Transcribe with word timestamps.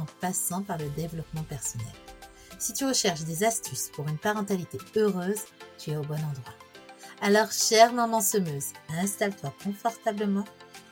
en 0.00 0.06
passant 0.20 0.62
par 0.62 0.78
le 0.78 0.88
développement 0.90 1.42
personnel. 1.42 1.86
Si 2.58 2.72
tu 2.72 2.84
recherches 2.84 3.22
des 3.22 3.44
astuces 3.44 3.90
pour 3.92 4.08
une 4.08 4.18
parentalité 4.18 4.78
heureuse, 4.96 5.42
tu 5.78 5.90
es 5.90 5.96
au 5.96 6.02
bon 6.02 6.14
endroit. 6.14 6.54
Alors, 7.20 7.50
chère 7.52 7.92
maman 7.92 8.20
semeuse, 8.20 8.72
installe-toi 9.00 9.52
confortablement 9.62 10.44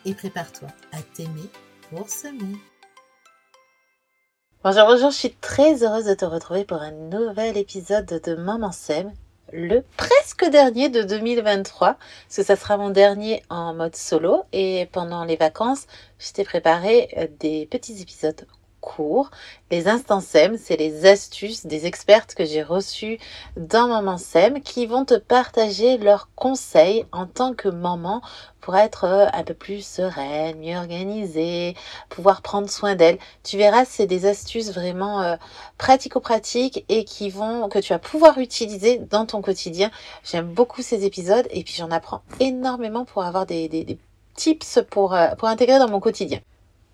et 0.05 0.15
prépare-toi 0.15 0.69
à 0.93 1.03
t'aimer 1.03 1.51
pour 1.91 2.09
semer. 2.09 2.57
Bonjour, 4.63 4.87
bonjour, 4.87 5.11
je 5.11 5.17
suis 5.17 5.35
très 5.35 5.85
heureuse 5.85 6.07
de 6.07 6.15
te 6.15 6.25
retrouver 6.25 6.65
pour 6.65 6.79
un 6.79 6.91
nouvel 6.91 7.57
épisode 7.57 8.21
de 8.25 8.35
Maman 8.35 8.73
Sème, 8.73 9.13
le 9.53 9.83
presque 9.97 10.45
dernier 10.51 10.89
de 10.89 11.03
2023, 11.03 11.95
parce 11.95 12.37
que 12.37 12.43
ça 12.43 12.57
sera 12.57 12.77
mon 12.77 12.91
dernier 12.91 13.43
en 13.49 13.75
mode 13.75 13.95
solo. 13.95 14.43
Et 14.53 14.89
pendant 14.93 15.25
les 15.25 15.37
vacances, 15.37 15.87
je 16.19 16.33
t'ai 16.33 16.45
préparé 16.45 17.09
euh, 17.17 17.29
des 17.39 17.67
petits 17.67 18.03
épisodes 18.03 18.47
Les 19.71 19.89
instants 19.89 20.21
SEM, 20.21 20.57
c'est 20.57 20.77
les 20.77 21.07
astuces 21.07 21.67
des 21.67 21.87
expertes 21.87 22.35
que 22.35 22.45
j'ai 22.45 22.63
reçues 22.63 23.19
dans 23.57 23.89
Maman 23.89 24.17
SEM 24.17 24.63
qui 24.63 24.87
vont 24.87 25.05
te 25.05 25.15
partager 25.15 25.99
leurs 25.99 26.29
conseils 26.35 27.05
en 27.13 27.27
tant 27.27 27.53
que 27.55 27.69
maman 27.69 28.23
pour 28.61 28.77
être 28.77 29.05
euh, 29.05 29.27
un 29.33 29.43
peu 29.43 29.55
plus 29.55 29.85
sereine, 29.85 30.59
mieux 30.59 30.77
organisée, 30.77 31.77
pouvoir 32.09 32.43
prendre 32.43 32.71
soin 32.71 32.95
d'elle. 32.95 33.19
Tu 33.43 33.57
verras, 33.57 33.85
c'est 33.85 34.07
des 34.07 34.27
astuces 34.27 34.73
vraiment 34.73 35.21
euh, 35.23 35.37
pratico-pratiques 35.79 36.85
et 36.89 37.05
qui 37.05 37.29
vont 37.31 37.69
que 37.69 37.79
tu 37.79 37.93
vas 37.93 37.99
pouvoir 37.99 38.39
utiliser 38.39 38.99
dans 38.99 39.27
ton 39.27 39.43
quotidien. 39.43 39.91
J'aime 40.25 40.47
beaucoup 40.47 40.83
ces 40.83 41.05
épisodes 41.05 41.47
et 41.51 41.65
puis 41.65 41.75
j'en 41.75 41.91
apprends 41.91 42.23
énormément 42.41 43.05
pour 43.05 43.25
avoir 43.25 43.47
des, 43.47 43.69
des, 43.69 43.99
tips 44.35 44.81
pour, 44.91 45.15
euh, 45.15 45.35
pour 45.39 45.49
intégrer 45.49 45.79
dans 45.79 45.89
mon 45.89 46.01
quotidien. 46.01 46.41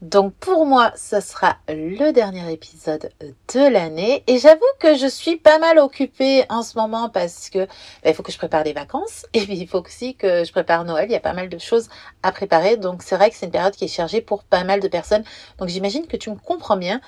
Donc 0.03 0.35
pour 0.35 0.67
moi, 0.67 0.91
ce 0.97 1.21
sera 1.21 1.59
le 1.69 2.11
dernier 2.11 2.53
épisode 2.53 3.11
de 3.21 3.73
l'année 3.73 4.25
et 4.27 4.39
j'avoue 4.39 4.61
que 4.81 4.97
je 4.97 5.07
suis 5.07 5.37
pas 5.37 5.61
mal 5.61 5.79
occupée 5.79 6.45
en 6.49 6.65
ce 6.65 6.77
moment 6.77 7.09
parce 7.09 7.51
que 7.51 7.67
bah, 7.67 8.11
il 8.11 8.15
faut 8.15 8.25
que 8.25 8.33
je 8.33 8.37
prépare 8.37 8.65
les 8.65 8.73
vacances 8.73 9.27
et 9.33 9.43
puis 9.43 9.57
il 9.57 9.69
faut 9.69 9.81
aussi 9.81 10.17
que 10.17 10.43
je 10.43 10.51
prépare 10.51 10.85
Noël. 10.85 11.09
Il 11.09 11.13
y 11.13 11.17
a 11.17 11.21
pas 11.21 11.35
mal 11.35 11.49
de 11.49 11.57
choses 11.57 11.89
à 12.25 12.33
préparer, 12.33 12.77
donc 12.77 13.05
c'est 13.05 13.15
vrai 13.15 13.31
que 13.31 13.37
c'est 13.37 13.47
une 13.47 13.53
période 13.53 13.77
qui 13.77 13.85
est 13.85 13.89
chargée 13.89 14.21
pour 14.21 14.43
pas 14.43 14.65
mal 14.65 14.81
de 14.81 14.89
personnes. 14.89 15.23
Donc 15.59 15.69
j'imagine 15.69 16.09
que 16.09 16.17
tu 16.17 16.31
me 16.31 16.37
comprends 16.37 16.77
bien 16.77 17.01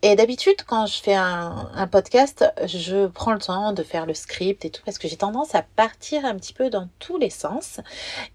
et 0.00 0.14
d'habitude, 0.14 0.56
quand 0.66 0.86
je 0.86 1.02
fais 1.02 1.14
un, 1.14 1.88
podcast, 1.90 2.44
je 2.66 3.08
prends 3.08 3.32
le 3.32 3.40
temps 3.40 3.72
de 3.72 3.82
faire 3.82 4.06
le 4.06 4.14
script 4.14 4.64
et 4.64 4.70
tout 4.70 4.82
parce 4.84 4.96
que 4.96 5.08
j'ai 5.08 5.16
tendance 5.16 5.56
à 5.56 5.62
partir 5.74 6.24
un 6.24 6.36
petit 6.36 6.52
peu 6.52 6.70
dans 6.70 6.88
tous 7.00 7.18
les 7.18 7.30
sens. 7.30 7.80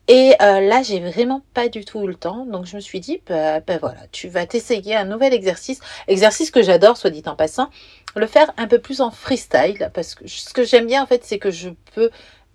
Et 0.09 0.33
euh, 0.42 0.59
là, 0.59 0.83
j'ai 0.83 1.00
vraiment 1.00 1.42
pas 1.53 1.70
du 1.70 1.86
tout 1.86 2.05
le 2.05 2.16
temps. 2.16 2.45
Donc, 2.45 2.66
je 2.66 2.75
me 2.75 2.81
suis 2.81 3.00
dit, 3.00 3.22
ben 3.28 3.64
voilà, 3.80 4.00
tu 4.11 4.28
vas 4.28 4.45
t'essayer 4.45 4.94
un 4.95 5.05
nouvel 5.05 5.33
exercice. 5.33 5.80
Exercice 6.09 6.52
que 6.52 6.61
j'adore, 6.61 6.97
soit 6.97 7.11
dit 7.11 7.23
en 7.28 7.36
passant. 7.38 7.70
Le 8.17 8.27
faire 8.27 8.52
un 8.58 8.67
peu 8.67 8.80
plus 8.80 8.99
en 8.99 9.09
freestyle 9.09 9.89
parce 9.93 10.15
que 10.15 10.27
ce 10.27 10.54
que 10.54 10.65
j'aime 10.65 10.86
bien, 10.86 11.02
en 11.02 11.08
fait, 11.08 11.23
c'est 11.23 11.39
que 11.39 11.49
je 11.49 11.70
peux 11.95 12.09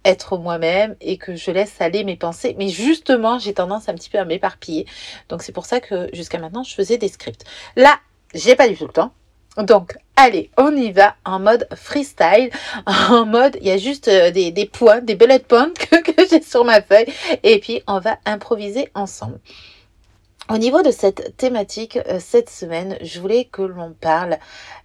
être 0.05 0.39
moi-même 0.39 0.97
et 1.01 1.19
que 1.19 1.35
je 1.35 1.51
laisse 1.51 1.81
aller 1.81 2.05
mes 2.05 2.17
pensées. 2.17 2.55
Mais 2.59 2.69
justement, 2.69 3.39
j'ai 3.39 3.55
tendance 3.55 3.89
un 3.89 3.95
petit 3.95 4.11
peu 4.11 4.19
à 4.19 4.25
m'éparpiller. 4.25 4.87
Donc 5.29 5.43
c'est 5.43 5.53
pour 5.53 5.67
ça 5.67 5.81
que 5.81 6.09
jusqu'à 6.13 6.39
maintenant, 6.39 6.63
je 6.63 6.75
faisais 6.75 6.99
des 6.99 7.09
scripts. 7.09 7.45
Là, 7.77 7.99
j'ai 8.35 8.57
pas 8.57 8.69
du 8.69 8.77
tout 8.77 8.87
le 8.87 8.93
temps. 8.93 9.13
Donc, 9.57 9.97
allez, 10.15 10.51
on 10.57 10.75
y 10.77 10.93
va 10.93 11.17
en 11.25 11.41
mode 11.41 11.67
freestyle, 11.75 12.51
en 12.87 13.27
mode, 13.27 13.57
il 13.61 13.67
y 13.67 13.71
a 13.71 13.77
juste 13.77 14.09
euh, 14.09 14.31
des, 14.31 14.53
des 14.53 14.67
points, 14.67 15.01
des 15.01 15.17
bullet 15.17 15.41
points 15.41 15.71
que, 15.79 16.03
que 16.03 16.29
j'ai 16.31 16.43
sur 16.43 16.65
ma 16.65 16.81
feuille, 16.81 17.13
et 17.43 17.59
puis 17.59 17.83
on 17.87 17.99
va 17.99 18.19
improviser 18.25 18.89
ensemble. 18.95 19.41
Au 20.51 20.57
niveau 20.57 20.81
de 20.81 20.91
cette 20.91 21.37
thématique, 21.37 21.99
euh, 22.09 22.19
cette 22.19 22.49
semaine, 22.49 22.97
je 23.03 23.21
voulais 23.21 23.45
que 23.45 23.61
l'on 23.61 23.93
parle 23.93 24.39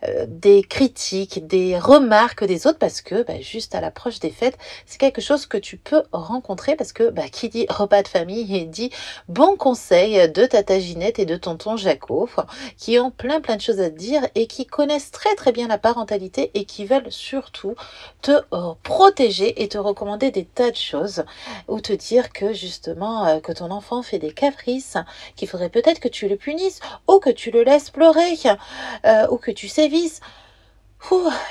euh, 0.06 0.26
des 0.28 0.62
critiques, 0.62 1.48
des 1.48 1.80
remarques 1.80 2.44
des 2.44 2.68
autres, 2.68 2.80
parce 2.80 3.02
que 3.02 3.24
bah, 3.24 3.40
juste 3.40 3.74
à 3.74 3.80
l'approche 3.80 4.20
des 4.20 4.30
fêtes, 4.30 4.58
c'est 4.86 5.00
quelque 5.00 5.22
chose 5.22 5.46
que 5.46 5.56
tu 5.56 5.78
peux 5.78 6.04
rencontrer, 6.12 6.76
parce 6.76 6.92
que 6.92 7.10
bah, 7.10 7.30
qui 7.32 7.48
dit 7.48 7.66
repas 7.70 8.04
de 8.04 8.10
famille 8.10 8.66
dit 8.66 8.92
bon 9.30 9.56
conseil 9.56 10.30
de 10.30 10.46
tata 10.46 10.82
Ginette 10.82 11.20
et 11.20 11.26
de 11.26 11.38
tonton 11.38 11.78
Jaco, 11.78 12.30
qui 12.78 13.00
ont 13.00 13.12
plein 13.12 13.40
plein 13.40 13.56
de 13.56 13.62
choses 13.62 13.80
à 13.80 13.90
te 13.90 13.96
dire 13.96 14.22
et 14.36 14.48
qui 14.48 14.66
connaissent 14.66 15.12
très 15.12 15.34
très 15.36 15.54
bien 15.54 15.70
la 15.70 15.78
parentalité 15.78 16.52
et 16.56 16.66
qui 16.66 16.84
veulent 16.84 17.10
surtout 17.10 17.76
te 18.22 18.32
euh, 18.32 18.74
protéger 18.84 19.64
et 19.64 19.70
te 19.70 19.78
recommander 19.78 20.30
des 20.30 20.44
tas 20.44 20.72
de 20.72 20.76
choses, 20.76 21.24
ou 21.70 21.80
te 21.80 21.94
dire 21.94 22.34
que 22.34 22.52
justement 22.52 23.40
que 23.40 23.54
ton 23.54 23.72
enfant 23.72 24.02
fait 24.02 24.20
des 24.20 24.34
caprices, 24.34 24.98
qu'il 25.38 25.48
faudrait 25.54 25.70
peut-être 25.70 26.00
que 26.00 26.08
tu 26.08 26.28
le 26.28 26.36
punisses, 26.36 26.80
ou 27.08 27.20
que 27.20 27.30
tu 27.30 27.52
le 27.52 27.64
laisses 27.64 27.92
pleurer, 27.92 28.34
euh, 29.06 29.28
ou 29.30 29.38
que 29.38 29.52
tu 29.52 29.68
sévisses 29.68 30.20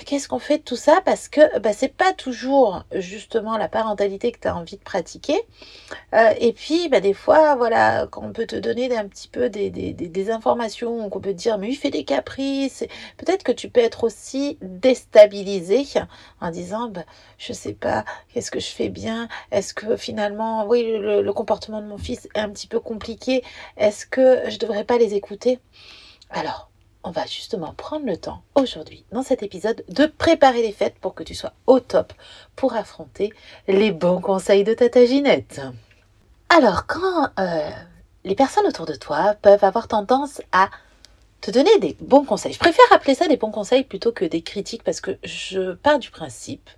qu'est-ce 0.07 0.29
qu'on 0.29 0.39
fait 0.39 0.59
de 0.59 0.63
tout 0.63 0.77
ça? 0.77 1.01
Parce 1.05 1.29
que 1.29 1.59
bah, 1.59 1.73
c'est 1.73 1.95
pas 1.95 2.13
toujours 2.13 2.85
justement 2.95 3.57
la 3.57 3.69
parentalité 3.69 4.33
que 4.33 4.39
tu 4.41 4.49
as 4.49 4.57
envie 4.57 4.77
de 4.77 4.83
pratiquer. 4.83 5.41
Euh, 6.15 6.33
et 6.41 6.53
puis, 6.53 6.89
bah, 6.89 7.01
des 7.01 7.15
fois, 7.15 7.55
voilà, 7.57 8.07
quand 8.11 8.23
on 8.25 8.33
peut 8.33 8.47
te 8.47 8.57
donner 8.57 8.95
un 8.97 9.07
petit 9.07 9.29
peu 9.29 9.49
des, 9.49 9.71
des, 9.71 9.93
des, 9.93 10.31
informations, 10.31 11.09
qu'on 11.11 11.21
peut 11.21 11.33
te 11.33 11.39
dire, 11.39 11.59
mais 11.59 11.69
il 11.69 11.77
fait 11.77 11.91
des 11.91 12.05
caprices, 12.05 12.85
peut-être 13.19 13.43
que 13.43 13.53
tu 13.53 13.69
peux 13.69 13.81
être 13.81 14.05
aussi 14.05 14.59
déstabilisé 14.63 15.85
en 16.41 16.51
disant, 16.51 16.89
bah, 16.89 17.05
je 17.39 17.53
sais 17.53 17.75
pas, 17.75 18.05
qu'est-ce 18.33 18.51
que 18.51 18.61
je 18.61 18.71
fais 18.71 18.89
bien? 18.89 19.29
Est-ce 19.51 19.75
que 19.75 19.97
finalement, 19.97 20.67
oui, 20.67 20.83
le, 20.99 21.33
comportement 21.33 21.81
de 21.81 21.87
mon 21.87 21.99
fils 21.99 22.29
est 22.35 22.41
un 22.41 22.51
petit 22.51 22.67
peu 22.67 22.81
compliqué? 22.81 23.43
Est-ce 23.77 24.07
que 24.07 24.51
je 24.51 24.59
devrais 24.59 24.85
pas 24.85 24.99
les 24.99 25.15
écouter? 25.15 25.59
Alors, 26.31 26.72
on 27.05 27.11
va 27.11 27.27
justement 27.27 27.75
prendre 27.75 28.07
le 28.07 28.17
temps 28.17 28.43
aujourd'hui 28.55 29.05
dans 29.13 29.23
cet 29.23 29.43
épisode 29.43 29.85
de 29.89 30.07
préparer 30.07 30.63
les 30.63 30.73
fêtes 30.73 30.99
pour 31.01 31.15
que 31.15 31.23
tu 31.23 31.35
sois 31.35 31.53
au 31.67 31.81
top 31.81 32.13
pour 32.57 32.75
affronter 32.75 33.33
les 33.69 33.91
bons 33.91 34.21
conseils 34.21 34.65
de 34.65 34.75
Tata 34.75 35.05
Ginette. 35.05 35.61
Alors 36.49 36.87
quand 36.87 37.29
euh, 37.39 37.71
les 38.25 38.35
personnes 38.35 38.67
autour 38.67 38.87
de 38.87 38.95
toi 38.95 39.35
peuvent 39.41 39.65
avoir 39.65 39.89
tendance 39.89 40.43
à 40.53 40.71
te 41.41 41.51
donner 41.51 41.77
des 41.81 41.97
bons 42.01 42.25
conseils, 42.25 42.53
je 42.53 42.59
préfère 42.59 42.85
appeler 42.93 43.15
ça 43.15 43.27
des 43.27 43.37
bons 43.37 43.51
conseils 43.51 43.85
plutôt 43.85 44.13
que 44.13 44.25
des 44.25 44.43
critiques 44.43 44.85
parce 44.85 45.01
que 45.01 45.19
je 45.25 45.73
pars 45.73 45.99
du 45.99 46.11
principe 46.11 46.71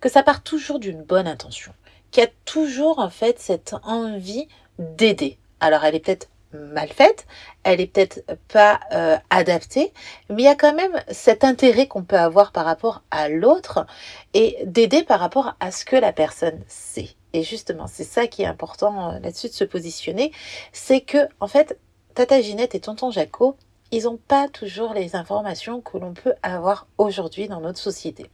que 0.00 0.08
ça 0.08 0.22
part 0.22 0.42
toujours 0.42 0.78
d'une 0.78 1.02
bonne 1.02 1.26
intention, 1.26 1.72
qu'il 2.10 2.22
y 2.22 2.26
a 2.26 2.30
toujours 2.44 2.98
en 2.98 3.10
fait 3.10 3.40
cette 3.40 3.74
envie 3.82 4.46
d'aider. 4.78 5.38
Alors 5.60 5.84
elle 5.84 5.94
est 5.94 6.00
peut-être 6.00 6.28
mal 6.54 6.88
faite, 6.88 7.26
elle 7.62 7.80
est 7.80 7.86
peut-être 7.86 8.20
pas 8.48 8.80
euh, 8.92 9.16
adaptée, 9.30 9.92
mais 10.30 10.42
il 10.42 10.44
y 10.44 10.48
a 10.48 10.54
quand 10.54 10.74
même 10.74 11.02
cet 11.10 11.44
intérêt 11.44 11.86
qu'on 11.86 12.04
peut 12.04 12.18
avoir 12.18 12.52
par 12.52 12.64
rapport 12.64 13.02
à 13.10 13.28
l'autre 13.28 13.86
et 14.32 14.58
d'aider 14.64 15.02
par 15.02 15.20
rapport 15.20 15.56
à 15.60 15.70
ce 15.70 15.84
que 15.84 15.96
la 15.96 16.12
personne 16.12 16.60
sait. 16.68 17.10
Et 17.32 17.42
justement, 17.42 17.86
c'est 17.86 18.04
ça 18.04 18.26
qui 18.26 18.42
est 18.42 18.46
important 18.46 19.10
euh, 19.10 19.18
là-dessus 19.18 19.48
de 19.48 19.52
se 19.54 19.64
positionner, 19.64 20.32
c'est 20.72 21.00
que 21.00 21.28
en 21.40 21.48
fait, 21.48 21.78
Tata 22.14 22.40
Ginette 22.40 22.74
et 22.74 22.80
Tonton 22.80 23.10
Jaco, 23.10 23.56
ils 23.90 24.04
n'ont 24.04 24.16
pas 24.16 24.48
toujours 24.48 24.92
les 24.92 25.14
informations 25.14 25.80
que 25.80 25.98
l'on 25.98 26.14
peut 26.14 26.34
avoir 26.42 26.86
aujourd'hui 26.98 27.48
dans 27.48 27.60
notre 27.60 27.78
société. 27.78 28.30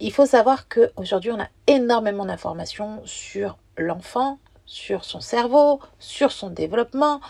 Il 0.00 0.12
faut 0.12 0.26
savoir 0.26 0.68
qu'aujourd'hui, 0.68 1.30
on 1.30 1.40
a 1.40 1.48
énormément 1.66 2.24
d'informations 2.24 3.02
sur 3.04 3.58
l'enfant, 3.76 4.38
sur 4.68 5.04
son 5.04 5.20
cerveau, 5.20 5.80
sur 5.98 6.30
son 6.30 6.50
développement. 6.50 7.20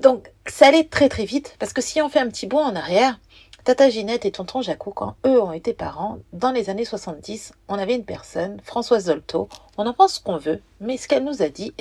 Donc 0.00 0.30
ça 0.46 0.68
allait 0.68 0.84
très 0.84 1.08
très 1.08 1.24
vite 1.24 1.56
parce 1.58 1.72
que 1.72 1.80
si 1.80 2.00
on 2.02 2.08
fait 2.08 2.20
un 2.20 2.28
petit 2.28 2.46
bond 2.46 2.62
en 2.62 2.76
arrière, 2.76 3.18
Tata 3.64 3.88
Ginette 3.88 4.26
et 4.26 4.30
tonton 4.30 4.60
Jacou, 4.60 4.90
quand 4.90 5.16
eux 5.24 5.40
ont 5.40 5.52
été 5.52 5.72
parents, 5.72 6.18
dans 6.34 6.50
les 6.50 6.68
années 6.68 6.84
70, 6.84 7.54
on 7.68 7.78
avait 7.78 7.94
une 7.94 8.04
personne, 8.04 8.60
Françoise 8.62 9.06
Zolto, 9.06 9.48
on 9.78 9.86
en 9.86 9.94
pense 9.94 10.16
ce 10.16 10.20
qu'on 10.20 10.36
veut, 10.36 10.60
mais 10.80 10.98
ce 10.98 11.08
qu'elle 11.08 11.24
nous 11.24 11.42
a 11.42 11.48
dit, 11.48 11.72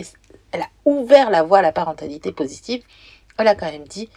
elle 0.53 0.61
a 0.61 0.69
ouvert 0.85 1.29
la 1.29 1.43
voie 1.43 1.57
à 1.57 1.61
la 1.61 1.73
parentalité 1.73 2.31
positive, 2.31 2.83
elle 3.37 3.49
a 3.49 3.55
quand 3.55 3.69
même 3.69 3.85
dit, 3.85 4.09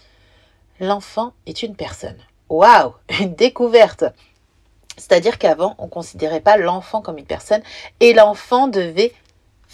l'enfant 0.78 1.32
est 1.46 1.64
une 1.64 1.74
personne. 1.74 2.18
Waouh, 2.48 2.94
une 3.20 3.34
découverte 3.34 4.04
C'est-à-dire 4.96 5.36
qu'avant, 5.36 5.74
on 5.78 5.86
ne 5.86 5.90
considérait 5.90 6.40
pas 6.40 6.56
l'enfant 6.58 7.02
comme 7.02 7.18
une 7.18 7.26
personne 7.26 7.62
et 7.98 8.14
l'enfant 8.14 8.68
devait 8.68 9.12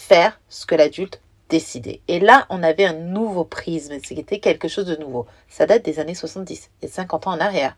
faire 0.02 0.40
ce 0.48 0.66
que 0.66 0.74
l'adulte 0.74 1.20
décider. 1.48 2.00
Et 2.08 2.18
là, 2.18 2.46
on 2.50 2.62
avait 2.62 2.86
un 2.86 2.94
nouveau 2.94 3.44
prisme, 3.44 3.98
c'était 4.02 4.40
quelque 4.40 4.68
chose 4.68 4.86
de 4.86 4.96
nouveau. 4.96 5.26
Ça 5.48 5.66
date 5.66 5.84
des 5.84 6.00
années 6.00 6.14
70 6.14 6.70
et 6.82 6.88
50 6.88 7.26
ans 7.26 7.32
en 7.32 7.40
arrière. 7.40 7.76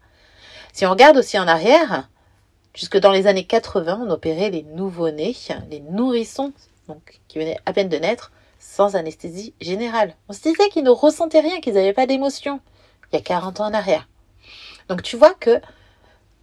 Si 0.73 0.87
on 0.87 0.91
regarde 0.91 1.17
aussi 1.17 1.39
en 1.39 1.47
arrière, 1.47 2.09
jusque 2.75 2.99
dans 2.99 3.13
les 3.13 3.27
années 3.27 3.45
80, 3.45 4.01
on 4.07 4.11
opérait 4.11 4.51
les 4.51 4.63
nouveau-nés, 4.63 5.37
les 5.71 5.81
nourrissons, 5.81 6.53
qui 7.29 7.39
venaient 7.39 7.59
à 7.67 7.73
peine 7.73 7.89
de 7.89 7.97
naître, 7.97 8.33
sans 8.59 8.97
anesthésie 8.97 9.55
générale. 9.61 10.15
On 10.29 10.33
se 10.33 10.43
disait 10.43 10.69
qu'ils 10.71 10.85
ne 10.85 10.91
ressentaient 10.91 11.41
rien, 11.41 11.61
qu'ils 11.61 11.75
n'avaient 11.75 11.93
pas 11.93 12.07
d'émotion. 12.07 12.61
Il 13.13 13.17
y 13.17 13.19
a 13.19 13.23
40 13.23 13.61
ans 13.61 13.67
en 13.67 13.75
arrière. 13.75 14.09
Donc 14.89 15.03
tu 15.03 15.17
vois 15.17 15.35
que 15.35 15.61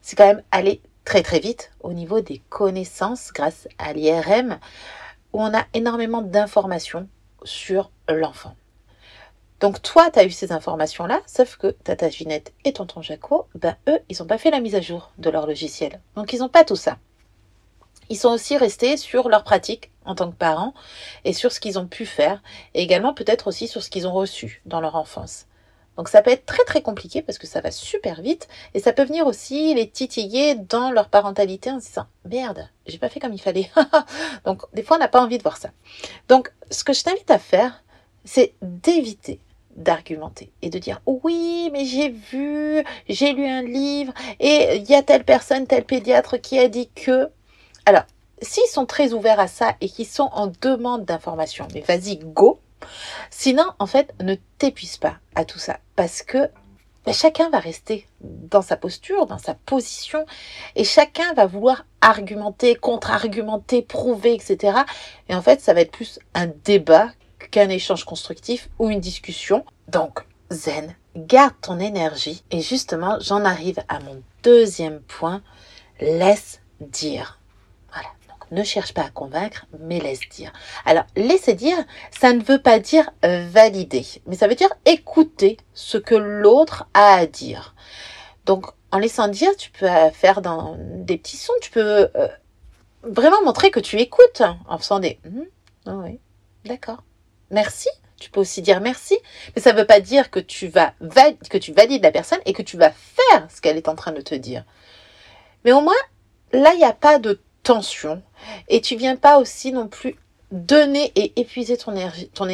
c'est 0.01 0.15
quand 0.15 0.27
même 0.27 0.43
allé 0.51 0.81
très 1.05 1.23
très 1.23 1.39
vite 1.39 1.71
au 1.81 1.93
niveau 1.93 2.21
des 2.21 2.41
connaissances 2.49 3.31
grâce 3.33 3.67
à 3.77 3.93
l'IRM, 3.93 4.59
où 5.33 5.41
on 5.41 5.53
a 5.53 5.65
énormément 5.73 6.21
d'informations 6.21 7.07
sur 7.43 7.91
l'enfant. 8.07 8.55
Donc 9.59 9.81
toi, 9.81 10.09
tu 10.09 10.17
as 10.17 10.25
eu 10.25 10.31
ces 10.31 10.51
informations-là, 10.51 11.21
sauf 11.27 11.57
que 11.57 11.67
Tata 11.67 12.09
Ginette 12.09 12.51
et 12.65 12.73
Tonton 12.73 13.03
Jaco, 13.03 13.47
ben 13.53 13.75
eux, 13.87 13.99
ils 14.09 14.17
n'ont 14.19 14.25
pas 14.27 14.39
fait 14.39 14.49
la 14.49 14.59
mise 14.59 14.73
à 14.73 14.81
jour 14.81 15.11
de 15.19 15.29
leur 15.29 15.45
logiciel. 15.45 16.01
Donc 16.15 16.33
ils 16.33 16.39
n'ont 16.39 16.49
pas 16.49 16.63
tout 16.63 16.75
ça. 16.75 16.97
Ils 18.09 18.17
sont 18.17 18.29
aussi 18.29 18.57
restés 18.57 18.97
sur 18.97 19.29
leur 19.29 19.43
pratique 19.43 19.91
en 20.03 20.15
tant 20.15 20.31
que 20.31 20.35
parents 20.35 20.73
et 21.25 21.33
sur 21.33 21.51
ce 21.51 21.59
qu'ils 21.59 21.77
ont 21.77 21.87
pu 21.87 22.05
faire, 22.05 22.41
et 22.73 22.81
également 22.81 23.13
peut-être 23.13 23.47
aussi 23.47 23.67
sur 23.67 23.83
ce 23.83 23.89
qu'ils 23.89 24.07
ont 24.07 24.13
reçu 24.13 24.61
dans 24.65 24.81
leur 24.81 24.95
enfance. 24.95 25.45
Donc 25.97 26.07
ça 26.07 26.21
peut 26.21 26.31
être 26.31 26.45
très 26.45 26.63
très 26.63 26.81
compliqué 26.81 27.21
parce 27.21 27.37
que 27.37 27.47
ça 27.47 27.61
va 27.61 27.71
super 27.71 28.21
vite 28.21 28.47
et 28.73 28.79
ça 28.79 28.93
peut 28.93 29.03
venir 29.03 29.27
aussi 29.27 29.73
les 29.73 29.89
titiller 29.89 30.55
dans 30.55 30.91
leur 30.91 31.09
parentalité 31.09 31.69
en 31.69 31.79
se 31.79 31.87
disant 31.87 32.05
merde, 32.25 32.69
j'ai 32.87 32.97
pas 32.97 33.09
fait 33.09 33.19
comme 33.19 33.33
il 33.33 33.41
fallait. 33.41 33.69
Donc 34.45 34.63
des 34.73 34.83
fois 34.83 34.97
on 34.97 34.99
n'a 34.99 35.07
pas 35.07 35.21
envie 35.21 35.37
de 35.37 35.43
voir 35.43 35.57
ça. 35.57 35.69
Donc 36.27 36.51
ce 36.69 36.83
que 36.83 36.93
je 36.93 37.03
t'invite 37.03 37.29
à 37.29 37.39
faire, 37.39 37.83
c'est 38.23 38.53
d'éviter 38.61 39.39
d'argumenter 39.75 40.51
et 40.61 40.69
de 40.69 40.79
dire 40.79 41.01
oui 41.05 41.69
mais 41.71 41.85
j'ai 41.85 42.09
vu, 42.09 42.83
j'ai 43.07 43.33
lu 43.33 43.45
un 43.45 43.61
livre 43.61 44.13
et 44.39 44.77
il 44.77 44.89
y 44.89 44.95
a 44.95 45.01
telle 45.01 45.23
personne, 45.23 45.67
tel 45.67 45.83
pédiatre 45.83 46.39
qui 46.39 46.57
a 46.57 46.67
dit 46.67 46.89
que. 46.89 47.29
Alors, 47.85 48.03
s'ils 48.41 48.67
sont 48.67 48.85
très 48.85 49.13
ouverts 49.13 49.39
à 49.39 49.47
ça 49.47 49.75
et 49.81 49.89
qu'ils 49.89 50.07
sont 50.07 50.29
en 50.33 50.47
demande 50.61 51.05
d'informations, 51.05 51.67
mais 51.73 51.81
vas-y, 51.81 52.17
go. 52.17 52.59
Sinon, 53.29 53.65
en 53.79 53.85
fait, 53.85 54.13
ne 54.21 54.35
t'épuise 54.57 54.97
pas 54.97 55.17
à 55.35 55.45
tout 55.45 55.59
ça 55.59 55.79
parce 55.95 56.21
que 56.21 56.49
ben, 57.05 57.13
chacun 57.13 57.49
va 57.49 57.59
rester 57.59 58.07
dans 58.21 58.61
sa 58.61 58.77
posture, 58.77 59.25
dans 59.25 59.39
sa 59.39 59.55
position, 59.55 60.23
et 60.75 60.83
chacun 60.83 61.33
va 61.33 61.47
vouloir 61.47 61.85
argumenter, 62.01 62.75
contre-argumenter, 62.75 63.81
prouver, 63.81 64.35
etc. 64.35 64.81
Et 65.27 65.33
en 65.35 65.41
fait, 65.41 65.61
ça 65.61 65.73
va 65.73 65.81
être 65.81 65.91
plus 65.91 66.19
un 66.35 66.47
débat 66.63 67.09
qu'un 67.49 67.69
échange 67.69 68.03
constructif 68.03 68.69
ou 68.77 68.91
une 68.91 68.99
discussion. 68.99 69.65
Donc, 69.87 70.19
zen, 70.51 70.95
garde 71.15 71.55
ton 71.61 71.79
énergie. 71.79 72.43
Et 72.51 72.61
justement, 72.61 73.17
j'en 73.19 73.45
arrive 73.45 73.79
à 73.87 73.99
mon 73.99 74.21
deuxième 74.43 74.99
point, 75.01 75.41
laisse 75.99 76.61
dire. 76.79 77.40
Ne 78.51 78.63
cherche 78.63 78.93
pas 78.93 79.03
à 79.03 79.09
convaincre, 79.09 79.65
mais 79.79 79.99
laisse 79.99 80.27
dire. 80.29 80.51
Alors, 80.85 81.05
laisser 81.15 81.53
dire, 81.53 81.77
ça 82.11 82.33
ne 82.33 82.43
veut 82.43 82.61
pas 82.61 82.79
dire 82.79 83.09
valider, 83.23 84.05
mais 84.27 84.35
ça 84.35 84.47
veut 84.47 84.55
dire 84.55 84.71
écouter 84.85 85.57
ce 85.73 85.97
que 85.97 86.15
l'autre 86.15 86.85
a 86.93 87.15
à 87.15 87.25
dire. 87.25 87.75
Donc, 88.45 88.65
en 88.91 88.99
laissant 88.99 89.27
dire, 89.27 89.55
tu 89.55 89.71
peux 89.71 89.87
faire 90.13 90.41
dans 90.41 90.77
des 90.79 91.17
petits 91.17 91.37
sons, 91.37 91.53
tu 91.61 91.71
peux 91.71 92.09
euh, 92.15 92.27
vraiment 93.03 93.41
montrer 93.43 93.71
que 93.71 93.79
tu 93.79 93.97
écoutes 93.99 94.43
en 94.67 94.77
faisant 94.77 94.99
des 94.99 95.19
hum, 95.25 95.45
ah 95.85 95.95
oui, 95.95 96.19
d'accord. 96.65 97.03
Merci. 97.49 97.89
Tu 98.19 98.29
peux 98.29 98.39
aussi 98.39 98.61
dire 98.61 98.81
merci, 98.81 99.17
mais 99.55 99.61
ça 99.63 99.73
ne 99.73 99.79
veut 99.79 99.87
pas 99.87 99.99
dire 99.99 100.29
que 100.29 100.39
tu 100.39 100.67
vas 100.67 100.93
que 101.49 101.57
tu 101.57 101.73
valides 101.73 102.03
la 102.03 102.11
personne 102.11 102.39
et 102.45 102.53
que 102.53 102.61
tu 102.61 102.77
vas 102.77 102.91
faire 102.91 103.47
ce 103.49 103.61
qu'elle 103.61 103.77
est 103.77 103.89
en 103.89 103.95
train 103.95 104.11
de 104.11 104.21
te 104.21 104.35
dire. 104.35 104.63
Mais 105.65 105.71
au 105.71 105.81
moins, 105.81 105.93
là, 106.53 106.71
il 106.73 106.77
n'y 106.77 106.83
a 106.83 106.93
pas 106.93 107.17
de 107.17 107.41
tension 107.63 108.21
et 108.67 108.81
tu 108.81 108.95
viens 108.95 109.15
pas 109.15 109.37
aussi 109.39 109.71
non 109.71 109.87
plus 109.87 110.15
donner 110.51 111.11
et 111.15 111.39
épuiser 111.39 111.77
ton 111.77 111.93
énergie, 111.93 112.29
ton 112.33 112.47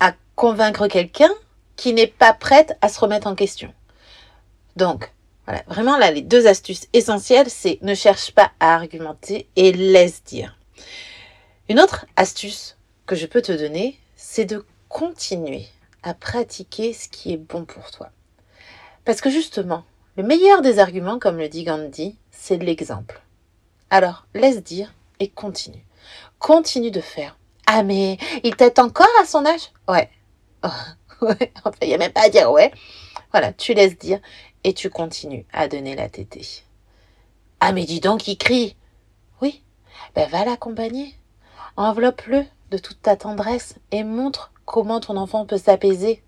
à 0.00 0.14
convaincre 0.34 0.86
quelqu'un 0.86 1.30
qui 1.76 1.92
n'est 1.92 2.06
pas 2.06 2.32
prête 2.32 2.76
à 2.80 2.88
se 2.88 3.00
remettre 3.00 3.26
en 3.26 3.34
question. 3.34 3.72
Donc, 4.76 5.12
voilà, 5.46 5.62
vraiment 5.68 5.96
là, 5.96 6.10
les 6.10 6.22
deux 6.22 6.46
astuces 6.46 6.88
essentielles, 6.92 7.50
c'est 7.50 7.78
ne 7.82 7.94
cherche 7.94 8.32
pas 8.32 8.50
à 8.60 8.74
argumenter 8.74 9.48
et 9.56 9.72
laisse 9.72 10.24
dire. 10.24 10.56
Une 11.68 11.80
autre 11.80 12.06
astuce 12.16 12.76
que 13.06 13.16
je 13.16 13.26
peux 13.26 13.42
te 13.42 13.52
donner, 13.52 13.98
c'est 14.16 14.44
de 14.44 14.64
continuer 14.88 15.66
à 16.02 16.14
pratiquer 16.14 16.92
ce 16.92 17.08
qui 17.08 17.32
est 17.32 17.36
bon 17.36 17.64
pour 17.64 17.90
toi. 17.90 18.10
Parce 19.04 19.20
que 19.20 19.30
justement, 19.30 19.84
le 20.16 20.22
meilleur 20.22 20.62
des 20.62 20.78
arguments, 20.78 21.18
comme 21.18 21.38
le 21.38 21.48
dit 21.48 21.64
Gandhi, 21.64 22.16
c'est 22.30 22.56
l'exemple. 22.56 23.20
Alors, 23.90 24.26
laisse 24.34 24.62
dire 24.62 24.92
et 25.20 25.28
continue. 25.28 25.84
Continue 26.38 26.90
de 26.90 27.00
faire. 27.00 27.38
Ah 27.66 27.82
mais 27.82 28.18
il 28.44 28.54
t'aide 28.56 28.78
encore 28.78 29.06
à 29.20 29.26
son 29.26 29.44
âge? 29.44 29.72
Ouais. 29.88 30.10
ouais. 31.20 31.52
Enfin, 31.64 31.78
il 31.82 31.88
n'y 31.88 31.94
a 31.94 31.98
même 31.98 32.12
pas 32.12 32.26
à 32.26 32.28
dire 32.28 32.50
ouais. 32.50 32.72
Voilà, 33.32 33.52
tu 33.52 33.74
laisses 33.74 33.98
dire 33.98 34.20
et 34.64 34.72
tu 34.74 34.90
continues 34.90 35.46
à 35.52 35.68
donner 35.68 35.94
la 35.94 36.08
tétée. 36.08 36.46
Ah 37.60 37.72
mais 37.72 37.84
dis 37.84 38.00
donc, 38.00 38.28
il 38.28 38.36
crie. 38.36 38.76
Oui. 39.40 39.62
Ben 40.14 40.28
va 40.28 40.44
l'accompagner. 40.44 41.14
Enveloppe-le 41.76 42.44
de 42.70 42.78
toute 42.78 43.02
ta 43.02 43.16
tendresse 43.16 43.76
et 43.90 44.04
montre 44.04 44.52
comment 44.64 45.00
ton 45.00 45.16
enfant 45.16 45.46
peut 45.46 45.58
s'apaiser. 45.58 46.22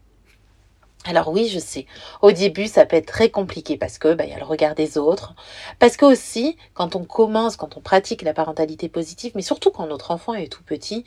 Alors 1.04 1.28
oui, 1.28 1.48
je 1.48 1.58
sais, 1.58 1.86
au 2.22 2.32
début, 2.32 2.66
ça 2.66 2.84
peut 2.84 2.96
être 2.96 3.06
très 3.06 3.30
compliqué 3.30 3.76
parce 3.76 3.98
que 3.98 4.14
bah, 4.14 4.26
y 4.26 4.32
a 4.32 4.38
le 4.38 4.44
regard 4.44 4.74
des 4.74 4.98
autres, 4.98 5.34
parce 5.78 5.96
que 5.96 6.04
aussi, 6.04 6.56
quand 6.74 6.96
on 6.96 7.04
commence, 7.04 7.56
quand 7.56 7.76
on 7.76 7.80
pratique 7.80 8.22
la 8.22 8.34
parentalité 8.34 8.88
positive, 8.88 9.32
mais 9.34 9.42
surtout 9.42 9.70
quand 9.70 9.86
notre 9.86 10.10
enfant 10.10 10.34
est 10.34 10.52
tout 10.52 10.64
petit, 10.64 11.04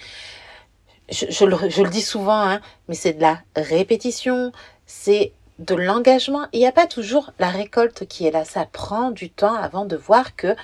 je, 1.10 1.46
le, 1.46 1.90
dis 1.90 2.02
souvent, 2.02 2.42
hein, 2.42 2.62
mais 2.88 2.96
c'est 2.96 3.14
de 3.14 3.22
la 3.22 3.42
répétition, 3.56 4.54
c'est 4.86 5.34
de 5.62 5.76
l'engagement. 5.76 6.48
Il 6.54 6.60
n'y 6.60 6.68
a 6.68 6.72
pas 6.72 6.88
toujours 6.88 7.32
la 7.40 7.50
récolte 7.50 8.06
qui 8.06 8.26
est 8.26 8.32
là. 8.32 8.44
Ça 8.46 8.66
prend 8.66 9.12
du 9.12 9.30
temps 9.30 9.54
avant 9.54 9.86
de 9.86 9.96
voir 9.96 10.36
que 10.36 10.56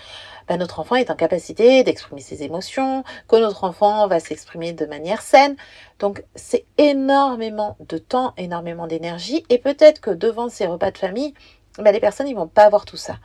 bah, 0.48 0.58
notre 0.58 0.80
enfant 0.80 0.96
est 0.96 1.12
en 1.12 1.16
capacité 1.16 1.84
d'exprimer 1.84 2.22
ses 2.22 2.44
émotions, 2.44 3.04
que 3.28 3.36
notre 3.36 3.64
enfant 3.64 4.08
va 4.08 4.20
s'exprimer 4.20 4.74
de 4.74 4.86
manière 4.86 5.22
saine. 5.22 5.56
Donc 6.00 6.24
c'est 6.36 6.66
énormément 6.78 7.78
de 7.88 7.98
temps, 7.98 8.34
énormément 8.38 8.88
d'énergie 8.88 9.46
et 9.50 9.58
peut-être 9.58 10.02
que 10.02 10.12
devant 10.12 10.50
ces 10.50 10.66
repas 10.66 10.92
de 10.92 10.98
famille, 10.98 11.34
bah, 11.78 11.92
les 11.92 12.00
personnes 12.00 12.28
ils 12.28 12.36
vont 12.36 12.48
pas 12.48 12.64
avoir 12.64 12.86
tout 12.86 12.98
ça. 12.98 13.18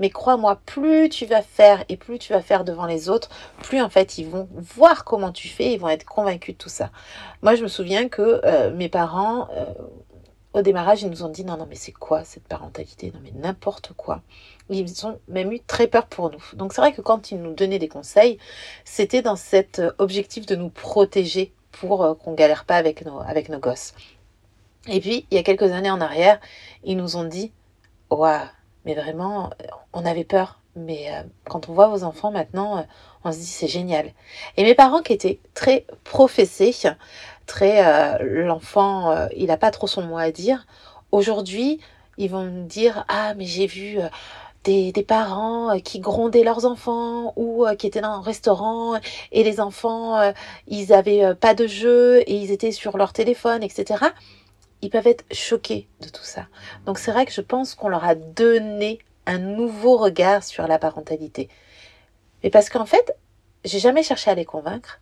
Mais 0.00 0.08
crois-moi, 0.08 0.60
plus 0.64 1.08
tu 1.10 1.26
vas 1.26 1.42
faire 1.42 1.84
et 1.88 1.96
plus 1.96 2.18
tu 2.18 2.32
vas 2.32 2.40
faire 2.40 2.64
devant 2.64 2.86
les 2.86 3.08
autres, 3.10 3.28
plus 3.62 3.82
en 3.82 3.90
fait 3.90 4.16
ils 4.16 4.26
vont 4.26 4.48
voir 4.52 5.04
comment 5.04 5.32
tu 5.32 5.48
fais, 5.48 5.72
ils 5.72 5.80
vont 5.80 5.88
être 5.88 6.06
convaincus 6.06 6.54
de 6.54 6.58
tout 6.58 6.70
ça. 6.70 6.90
Moi 7.42 7.54
je 7.54 7.62
me 7.62 7.68
souviens 7.68 8.08
que 8.08 8.40
euh, 8.44 8.70
mes 8.72 8.88
parents 8.88 9.48
euh, 9.52 9.66
au 10.58 10.62
démarrage, 10.62 11.02
ils 11.02 11.10
nous 11.10 11.22
ont 11.22 11.28
dit 11.28 11.44
non, 11.44 11.56
non, 11.56 11.66
mais 11.68 11.76
c'est 11.76 11.92
quoi 11.92 12.24
cette 12.24 12.46
parentalité? 12.46 13.12
Non, 13.14 13.20
mais 13.22 13.32
n'importe 13.34 13.92
quoi. 13.96 14.22
Ils 14.68 15.06
ont 15.06 15.18
même 15.28 15.52
eu 15.52 15.60
très 15.60 15.86
peur 15.86 16.06
pour 16.06 16.30
nous. 16.30 16.42
Donc 16.54 16.72
c'est 16.72 16.80
vrai 16.80 16.92
que 16.92 17.00
quand 17.00 17.30
ils 17.30 17.40
nous 17.40 17.54
donnaient 17.54 17.78
des 17.78 17.88
conseils, 17.88 18.38
c'était 18.84 19.22
dans 19.22 19.36
cet 19.36 19.78
euh, 19.78 19.92
objectif 19.98 20.46
de 20.46 20.56
nous 20.56 20.68
protéger 20.68 21.52
pour 21.72 22.02
euh, 22.04 22.14
qu'on 22.14 22.34
galère 22.34 22.64
pas 22.64 22.76
avec 22.76 23.04
nos, 23.04 23.20
avec 23.20 23.48
nos 23.48 23.58
gosses. 23.58 23.94
Et 24.88 25.00
puis, 25.00 25.26
il 25.30 25.36
y 25.36 25.38
a 25.38 25.42
quelques 25.42 25.70
années 25.72 25.90
en 25.90 26.00
arrière, 26.00 26.40
ils 26.84 26.96
nous 26.96 27.16
ont 27.16 27.24
dit 27.24 27.52
Waouh, 28.10 28.48
mais 28.84 28.94
vraiment, 28.94 29.50
on 29.92 30.04
avait 30.04 30.24
peur. 30.24 30.57
Mais 30.76 31.12
euh, 31.12 31.22
quand 31.44 31.68
on 31.68 31.72
voit 31.72 31.88
vos 31.88 32.04
enfants 32.04 32.30
maintenant, 32.30 32.86
on 33.24 33.32
se 33.32 33.38
dit 33.38 33.46
c'est 33.46 33.68
génial. 33.68 34.12
Et 34.56 34.64
mes 34.64 34.74
parents 34.74 35.02
qui 35.02 35.12
étaient 35.12 35.40
très 35.54 35.86
professés, 36.04 36.72
très 37.48 37.84
euh, 37.84 38.44
l'enfant, 38.44 39.10
euh, 39.10 39.26
il 39.36 39.46
n'a 39.46 39.56
pas 39.56 39.72
trop 39.72 39.88
son 39.88 40.02
mot 40.02 40.18
à 40.18 40.30
dire. 40.30 40.66
Aujourd'hui, 41.10 41.80
ils 42.18 42.30
vont 42.30 42.44
me 42.44 42.64
dire 42.64 43.04
ah 43.08 43.34
mais 43.34 43.46
j'ai 43.46 43.66
vu 43.66 43.98
euh, 43.98 44.08
des, 44.64 44.92
des, 44.92 45.02
parents 45.02 45.78
qui 45.80 45.98
grondaient 45.98 46.44
leurs 46.44 46.66
enfants 46.66 47.32
ou 47.36 47.64
qui 47.78 47.86
étaient 47.86 48.00
dans 48.00 48.12
un 48.12 48.20
restaurant 48.20 48.98
et 49.32 49.44
les 49.44 49.60
enfants 49.60 50.20
ils 50.66 50.92
avaient 50.92 51.34
pas 51.36 51.54
de 51.54 51.66
jeu 51.66 52.22
et 52.26 52.34
ils 52.34 52.50
étaient 52.50 52.72
sur 52.72 52.98
leur 52.98 53.12
téléphone 53.12 53.62
etc. 53.62 54.04
Ils 54.82 54.90
peuvent 54.90 55.06
être 55.06 55.24
choqués 55.32 55.88
de 56.00 56.08
tout 56.08 56.24
ça. 56.24 56.48
Donc 56.86 56.98
c'est 56.98 57.12
vrai 57.12 57.24
que 57.24 57.32
je 57.32 57.40
pense 57.40 57.74
qu'on 57.76 57.88
leur 57.88 58.04
a 58.04 58.16
donné 58.16 58.98
un 59.28 59.38
nouveau 59.38 59.96
regard 59.96 60.42
sur 60.42 60.66
la 60.66 60.78
parentalité. 60.78 61.48
Mais 62.42 62.50
parce 62.50 62.70
qu'en 62.70 62.86
fait, 62.86 63.16
j'ai 63.64 63.78
jamais 63.78 64.02
cherché 64.02 64.30
à 64.30 64.34
les 64.34 64.44
convaincre. 64.44 65.00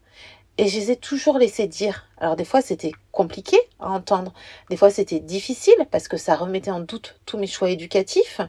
Et 0.58 0.68
je 0.68 0.78
les 0.78 0.90
ai 0.90 0.96
toujours 0.96 1.38
laissés 1.38 1.66
dire. 1.66 2.06
Alors 2.16 2.34
des 2.34 2.46
fois 2.46 2.62
c'était 2.62 2.92
compliqué 3.12 3.58
à 3.78 3.90
entendre, 3.90 4.32
des 4.70 4.78
fois 4.78 4.88
c'était 4.88 5.20
difficile 5.20 5.74
parce 5.90 6.08
que 6.08 6.16
ça 6.16 6.34
remettait 6.34 6.70
en 6.70 6.80
doute 6.80 7.20
tous 7.26 7.36
mes 7.36 7.46
choix 7.46 7.68
éducatifs. 7.68 8.40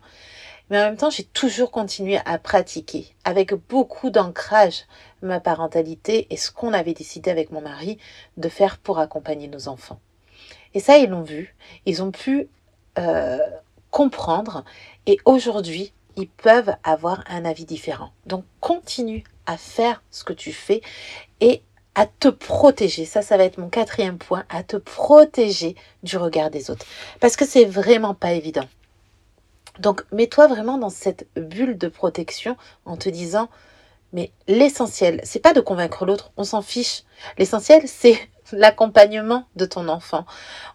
Mais 0.69 0.79
en 0.79 0.85
même 0.85 0.97
temps, 0.97 1.09
j'ai 1.09 1.23
toujours 1.23 1.71
continué 1.71 2.19
à 2.25 2.37
pratiquer 2.37 3.13
avec 3.23 3.53
beaucoup 3.53 4.09
d'ancrage 4.09 4.85
ma 5.21 5.39
parentalité 5.39 6.27
et 6.29 6.37
ce 6.37 6.51
qu'on 6.51 6.73
avait 6.73 6.93
décidé 6.93 7.31
avec 7.31 7.51
mon 7.51 7.61
mari 7.61 7.97
de 8.35 8.49
faire 8.49 8.77
pour 8.77 8.99
accompagner 8.99 9.47
nos 9.47 9.69
enfants. 9.69 9.99
Et 10.73 10.79
ça, 10.81 10.97
ils 10.97 11.09
l'ont 11.09 11.23
vu, 11.23 11.55
ils 11.85 12.03
ont 12.03 12.11
pu 12.11 12.49
euh, 12.99 13.37
comprendre 13.91 14.65
et 15.07 15.17
aujourd'hui, 15.25 15.93
ils 16.17 16.29
peuvent 16.29 16.75
avoir 16.83 17.23
un 17.27 17.45
avis 17.45 17.65
différent. 17.65 18.11
Donc, 18.25 18.43
continue 18.59 19.23
à 19.45 19.57
faire 19.57 20.03
ce 20.11 20.23
que 20.23 20.33
tu 20.33 20.51
fais 20.51 20.81
et 21.39 21.63
à 21.95 22.05
te 22.05 22.27
protéger. 22.27 23.05
Ça, 23.05 23.21
ça 23.23 23.37
va 23.37 23.43
être 23.43 23.57
mon 23.57 23.69
quatrième 23.69 24.19
point, 24.19 24.43
à 24.49 24.61
te 24.61 24.77
protéger 24.77 25.75
du 26.03 26.17
regard 26.17 26.51
des 26.51 26.69
autres. 26.69 26.85
Parce 27.19 27.35
que 27.35 27.45
c'est 27.45 27.65
vraiment 27.65 28.13
pas 28.13 28.33
évident. 28.33 28.67
Donc, 29.79 30.03
mets-toi 30.11 30.47
vraiment 30.47 30.77
dans 30.77 30.89
cette 30.89 31.27
bulle 31.35 31.77
de 31.77 31.87
protection 31.87 32.57
en 32.85 32.97
te 32.97 33.09
disant, 33.09 33.49
mais 34.13 34.31
l'essentiel, 34.47 35.21
c'est 35.23 35.39
pas 35.39 35.53
de 35.53 35.61
convaincre 35.61 36.05
l'autre, 36.05 36.31
on 36.37 36.43
s'en 36.43 36.61
fiche. 36.61 37.03
L'essentiel, 37.37 37.83
c'est 37.87 38.19
l'accompagnement 38.51 39.45
de 39.55 39.65
ton 39.65 39.87
enfant. 39.87 40.25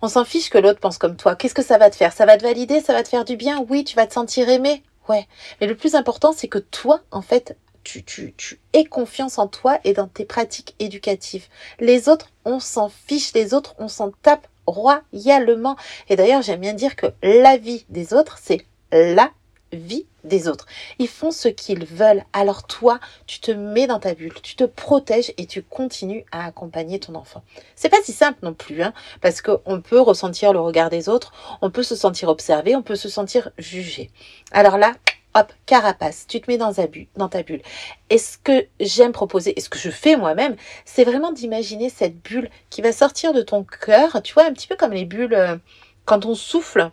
On 0.02 0.08
s'en 0.08 0.24
fiche 0.24 0.50
que 0.50 0.58
l'autre 0.58 0.80
pense 0.80 0.98
comme 0.98 1.16
toi. 1.16 1.36
Qu'est-ce 1.36 1.54
que 1.54 1.62
ça 1.62 1.78
va 1.78 1.90
te 1.90 1.96
faire? 1.96 2.12
Ça 2.12 2.26
va 2.26 2.36
te 2.36 2.42
valider? 2.42 2.80
Ça 2.80 2.92
va 2.92 3.02
te 3.02 3.08
faire 3.08 3.24
du 3.24 3.36
bien? 3.36 3.64
Oui, 3.68 3.84
tu 3.84 3.96
vas 3.96 4.06
te 4.06 4.12
sentir 4.12 4.48
aimé 4.48 4.82
Ouais. 5.08 5.26
Mais 5.60 5.66
le 5.66 5.76
plus 5.76 5.94
important, 5.94 6.32
c'est 6.32 6.48
que 6.48 6.58
toi, 6.58 7.00
en 7.10 7.22
fait, 7.22 7.56
tu, 7.84 8.04
tu, 8.04 8.34
tu 8.36 8.60
aies 8.72 8.84
confiance 8.84 9.38
en 9.38 9.48
toi 9.48 9.78
et 9.84 9.92
dans 9.92 10.06
tes 10.06 10.24
pratiques 10.24 10.74
éducatives. 10.78 11.46
Les 11.80 12.08
autres, 12.08 12.30
on 12.44 12.60
s'en 12.60 12.88
fiche. 12.88 13.32
Les 13.34 13.54
autres, 13.54 13.74
on 13.78 13.88
s'en 13.88 14.12
tape 14.22 14.46
royalement. 14.66 15.76
Et 16.08 16.16
d'ailleurs, 16.16 16.42
j'aime 16.42 16.60
bien 16.60 16.74
dire 16.74 16.96
que 16.96 17.06
la 17.22 17.56
vie 17.56 17.84
des 17.88 18.14
autres, 18.14 18.38
c'est 18.40 18.64
la 18.92 19.30
vie 19.72 20.06
des 20.24 20.48
autres. 20.48 20.66
Ils 20.98 21.08
font 21.08 21.30
ce 21.30 21.48
qu'ils 21.48 21.84
veulent. 21.84 22.24
Alors 22.32 22.66
toi, 22.66 23.00
tu 23.26 23.40
te 23.40 23.50
mets 23.50 23.86
dans 23.86 23.98
ta 23.98 24.14
bulle, 24.14 24.34
tu 24.42 24.56
te 24.56 24.64
protèges 24.64 25.32
et 25.36 25.46
tu 25.46 25.62
continues 25.62 26.24
à 26.32 26.46
accompagner 26.46 27.00
ton 27.00 27.14
enfant. 27.14 27.42
C'est 27.74 27.88
pas 27.88 28.02
si 28.04 28.12
simple 28.12 28.38
non 28.42 28.54
plus, 28.54 28.82
hein, 28.82 28.92
parce 29.20 29.42
qu'on 29.42 29.80
peut 29.80 30.00
ressentir 30.00 30.52
le 30.52 30.60
regard 30.60 30.90
des 30.90 31.08
autres, 31.08 31.32
on 31.60 31.70
peut 31.70 31.82
se 31.82 31.96
sentir 31.96 32.28
observé, 32.28 32.76
on 32.76 32.82
peut 32.82 32.96
se 32.96 33.08
sentir 33.08 33.50
jugé. 33.58 34.10
Alors 34.52 34.78
là, 34.78 34.94
hop, 35.34 35.52
carapace, 35.66 36.26
tu 36.28 36.40
te 36.40 36.50
mets 36.50 36.58
dans, 36.58 36.72
ta 36.72 36.86
bulle, 36.86 37.06
dans 37.16 37.28
ta 37.28 37.42
bulle. 37.42 37.62
Et 38.10 38.18
ce 38.18 38.38
que 38.38 38.66
j'aime 38.80 39.12
proposer, 39.12 39.58
et 39.58 39.60
ce 39.60 39.68
que 39.68 39.78
je 39.78 39.90
fais 39.90 40.16
moi-même, 40.16 40.56
c'est 40.84 41.04
vraiment 41.04 41.32
d'imaginer 41.32 41.88
cette 41.88 42.22
bulle 42.22 42.50
qui 42.70 42.82
va 42.82 42.92
sortir 42.92 43.32
de 43.32 43.42
ton 43.42 43.64
cœur, 43.64 44.22
tu 44.22 44.34
vois, 44.34 44.44
un 44.44 44.52
petit 44.52 44.68
peu 44.68 44.76
comme 44.76 44.92
les 44.92 45.04
bulles 45.04 45.34
euh, 45.34 45.56
quand 46.04 46.26
on 46.26 46.34
souffle 46.34 46.90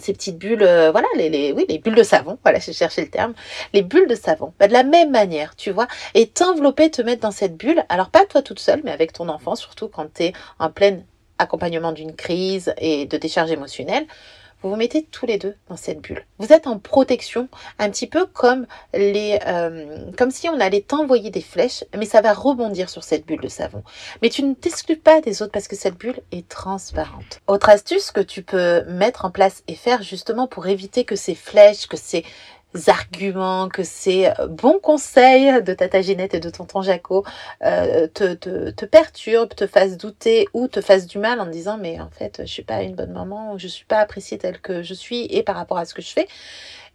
ces 0.00 0.12
petites 0.12 0.38
bulles, 0.38 0.62
euh, 0.62 0.90
voilà, 0.90 1.06
les, 1.16 1.52
bulles 1.78 1.94
de 1.94 2.02
savon, 2.02 2.38
voilà, 2.42 2.58
j'ai 2.58 2.72
cherché 2.72 3.02
le 3.02 3.10
terme, 3.10 3.34
les 3.72 3.82
bulles 3.82 4.08
de 4.08 4.14
savon, 4.14 4.52
bah, 4.58 4.68
de 4.68 4.72
la 4.72 4.84
même 4.84 5.10
manière, 5.10 5.54
tu 5.56 5.70
vois, 5.70 5.86
et 6.14 6.26
t'envelopper, 6.26 6.90
te 6.90 7.02
mettre 7.02 7.22
dans 7.22 7.30
cette 7.30 7.56
bulle, 7.56 7.84
alors 7.88 8.10
pas 8.10 8.24
toi 8.24 8.42
toute 8.42 8.58
seule, 8.58 8.80
mais 8.84 8.90
avec 8.90 9.12
ton 9.12 9.28
enfant, 9.28 9.54
surtout 9.54 9.88
quand 9.88 10.12
tu 10.14 10.24
es 10.24 10.32
en 10.58 10.70
plein 10.70 11.00
accompagnement 11.38 11.92
d'une 11.92 12.14
crise 12.14 12.72
et 12.78 13.06
de 13.06 13.16
décharge 13.16 13.50
émotionnelle, 13.50 14.06
vous 14.62 14.70
vous 14.70 14.76
mettez 14.76 15.02
tous 15.04 15.26
les 15.26 15.38
deux 15.38 15.54
dans 15.68 15.76
cette 15.76 16.00
bulle. 16.00 16.24
Vous 16.38 16.52
êtes 16.52 16.66
en 16.66 16.78
protection, 16.78 17.48
un 17.78 17.90
petit 17.90 18.06
peu 18.06 18.26
comme 18.26 18.66
les, 18.94 19.38
euh, 19.46 20.10
comme 20.16 20.30
si 20.30 20.48
on 20.48 20.60
allait 20.60 20.80
t'envoyer 20.80 21.30
des 21.30 21.40
flèches, 21.40 21.84
mais 21.96 22.06
ça 22.06 22.20
va 22.20 22.32
rebondir 22.32 22.88
sur 22.88 23.04
cette 23.04 23.26
bulle 23.26 23.40
de 23.40 23.48
savon. 23.48 23.82
Mais 24.22 24.28
tu 24.28 24.42
ne 24.42 24.54
t'exclus 24.54 24.96
pas 24.96 25.20
des 25.20 25.42
autres 25.42 25.52
parce 25.52 25.68
que 25.68 25.76
cette 25.76 25.96
bulle 25.96 26.20
est 26.30 26.48
transparente. 26.48 27.40
Autre 27.46 27.68
astuce 27.68 28.10
que 28.10 28.20
tu 28.20 28.42
peux 28.42 28.84
mettre 28.84 29.24
en 29.24 29.30
place 29.30 29.62
et 29.68 29.74
faire 29.74 30.02
justement 30.02 30.46
pour 30.46 30.66
éviter 30.66 31.04
que 31.04 31.16
ces 31.16 31.34
flèches, 31.34 31.86
que 31.86 31.96
ces 31.96 32.24
arguments, 32.86 33.68
que 33.68 33.82
ces 33.82 34.26
euh, 34.26 34.46
bons 34.48 34.78
conseils 34.78 35.62
de 35.62 35.74
Tata 35.74 36.02
Ginette 36.02 36.34
et 36.34 36.40
de 36.40 36.50
tonton 36.50 36.82
Jaco 36.82 37.24
euh, 37.62 38.06
te, 38.12 38.34
te, 38.34 38.70
te 38.70 38.84
perturbent, 38.84 39.54
te 39.54 39.66
fassent 39.66 39.96
douter 39.96 40.48
ou 40.54 40.68
te 40.68 40.80
fassent 40.80 41.06
du 41.06 41.18
mal 41.18 41.40
en 41.40 41.46
disant 41.46 41.78
mais 41.78 42.00
en 42.00 42.10
fait 42.10 42.42
je 42.44 42.52
suis 42.52 42.62
pas 42.62 42.82
une 42.82 42.94
bonne 42.94 43.12
maman, 43.12 43.58
je 43.58 43.68
suis 43.68 43.84
pas 43.84 43.98
appréciée 43.98 44.38
telle 44.38 44.60
que 44.60 44.82
je 44.82 44.94
suis 44.94 45.26
et 45.26 45.42
par 45.42 45.56
rapport 45.56 45.78
à 45.78 45.84
ce 45.84 45.94
que 45.94 46.02
je 46.02 46.10
fais. 46.10 46.26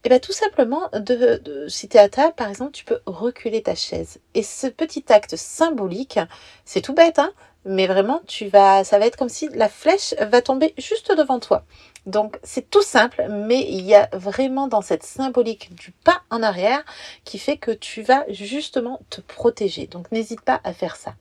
Et 0.03 0.09
eh 0.09 0.09
bien 0.09 0.19
tout 0.19 0.31
simplement, 0.31 0.89
de, 0.93 1.41
de, 1.43 1.67
si 1.67 1.89
tu 1.89 1.97
es 1.97 1.99
à 1.99 2.07
table, 2.07 2.33
par 2.35 2.47
exemple, 2.47 2.71
tu 2.71 2.85
peux 2.85 2.99
reculer 3.07 3.63
ta 3.63 3.75
chaise. 3.75 4.19
Et 4.35 4.43
ce 4.43 4.67
petit 4.67 5.03
acte 5.09 5.35
symbolique, 5.35 6.19
c'est 6.65 6.81
tout 6.81 6.93
bête, 6.93 7.19
hein, 7.19 7.33
mais 7.65 7.87
vraiment, 7.87 8.21
tu 8.25 8.47
vas, 8.47 8.83
ça 8.83 8.99
va 8.99 9.07
être 9.07 9.17
comme 9.17 9.27
si 9.27 9.49
la 9.49 9.67
flèche 9.67 10.13
va 10.19 10.41
tomber 10.41 10.73
juste 10.77 11.11
devant 11.11 11.39
toi. 11.39 11.65
Donc 12.07 12.39
c'est 12.41 12.69
tout 12.69 12.81
simple, 12.81 13.27
mais 13.29 13.67
il 13.69 13.85
y 13.85 13.93
a 13.93 14.09
vraiment 14.13 14.69
dans 14.69 14.81
cette 14.81 15.03
symbolique 15.03 15.75
du 15.75 15.91
pas 15.91 16.21
en 16.29 16.41
arrière 16.41 16.83
qui 17.25 17.37
fait 17.37 17.57
que 17.57 17.71
tu 17.71 18.01
vas 18.01 18.23
justement 18.29 19.01
te 19.09 19.19
protéger. 19.19 19.87
Donc 19.87 20.09
n'hésite 20.13 20.41
pas 20.41 20.61
à 20.63 20.71
faire 20.71 20.95
ça. 20.95 21.15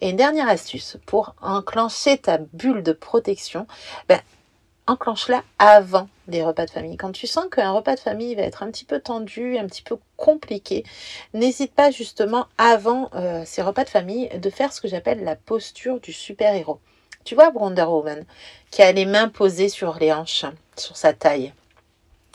Et 0.00 0.10
une 0.10 0.16
dernière 0.16 0.48
astuce 0.48 0.96
pour 1.06 1.34
enclencher 1.42 2.18
ta 2.18 2.38
bulle 2.38 2.84
de 2.84 2.92
protection, 2.92 3.66
ben, 4.08 4.20
enclenche-la 4.86 5.42
avant 5.58 6.08
les 6.28 6.44
repas 6.44 6.66
de 6.66 6.70
famille. 6.70 6.96
Quand 6.96 7.10
tu 7.10 7.26
sens 7.26 7.46
qu'un 7.50 7.72
repas 7.72 7.96
de 7.96 8.00
famille 8.00 8.36
va 8.36 8.42
être 8.42 8.62
un 8.62 8.70
petit 8.70 8.84
peu 8.84 9.00
tendu, 9.00 9.58
un 9.58 9.66
petit 9.66 9.82
peu 9.82 9.98
compliqué, 10.16 10.84
n'hésite 11.34 11.74
pas 11.74 11.90
justement 11.90 12.46
avant 12.58 13.10
euh, 13.14 13.42
ces 13.44 13.62
repas 13.62 13.82
de 13.82 13.90
famille 13.90 14.28
de 14.28 14.50
faire 14.50 14.72
ce 14.72 14.80
que 14.80 14.86
j'appelle 14.86 15.24
la 15.24 15.34
posture 15.34 15.98
du 15.98 16.12
super-héros. 16.12 16.78
Tu 17.28 17.34
vois 17.34 17.50
Wonder 17.54 17.82
Woman 17.82 18.24
qui 18.70 18.80
a 18.80 18.90
les 18.90 19.04
mains 19.04 19.28
posées 19.28 19.68
sur 19.68 19.98
les 19.98 20.14
hanches, 20.14 20.46
sur 20.78 20.96
sa 20.96 21.12
taille, 21.12 21.52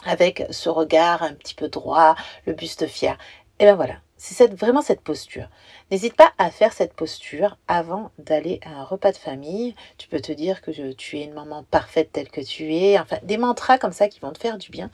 avec 0.05 0.45
ce 0.51 0.69
regard 0.69 1.23
un 1.23 1.33
petit 1.33 1.55
peu 1.55 1.67
droit, 1.67 2.15
le 2.45 2.53
buste 2.53 2.85
fier. 2.85 3.17
Et 3.57 3.65
ben 3.65 3.73
voilà, 3.73 3.95
c'est 4.17 4.53
vraiment 4.53 4.83
cette 4.83 5.01
posture. 5.01 5.49
N'hésite 5.89 6.15
pas 6.15 6.31
à 6.37 6.51
faire 6.51 6.73
cette 6.73 6.93
posture 6.93 7.57
avant 7.67 8.11
d'aller 8.19 8.59
à 8.63 8.81
un 8.81 8.83
repas 8.83 9.11
de 9.11 9.17
famille. 9.17 9.73
Tu 9.97 10.07
peux 10.07 10.19
te 10.19 10.31
dire 10.31 10.61
que 10.61 10.69
tu 10.91 11.17
es 11.17 11.23
une 11.23 11.33
maman 11.33 11.63
parfaite 11.71 12.11
telle 12.11 12.29
que 12.29 12.41
tu 12.41 12.75
es. 12.75 12.99
Enfin, 12.99 13.17
des 13.23 13.37
mantras 13.37 13.79
comme 13.79 13.93
ça 13.93 14.07
qui 14.07 14.19
vont 14.19 14.31
te 14.31 14.37
faire 14.37 14.59
du 14.59 14.69
bien. 14.69 14.91